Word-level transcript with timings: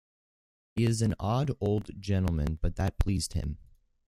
He 0.71 0.85
is 0.85 1.03
an 1.03 1.13
odd 1.19 1.51
old 1.61 2.01
gentleman, 2.01 2.57
but 2.59 2.75
that 2.77 2.97
pleased 2.97 3.33
him. 3.33 3.59